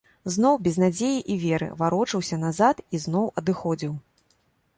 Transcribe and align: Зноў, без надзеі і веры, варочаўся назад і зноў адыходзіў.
Зноў, 0.35 0.55
без 0.67 0.77
надзеі 0.83 1.19
і 1.33 1.35
веры, 1.43 1.67
варочаўся 1.81 2.41
назад 2.45 2.83
і 2.89 3.03
зноў 3.05 3.25
адыходзіў. 3.45 3.93